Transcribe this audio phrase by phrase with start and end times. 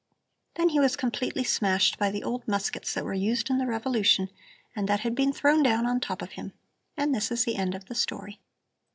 [0.55, 4.29] Then he was completely smashed by the old muskets that were used in the revolution
[4.75, 6.53] and that had been thrown down on top of him.
[6.97, 8.39] And this is the end of the story."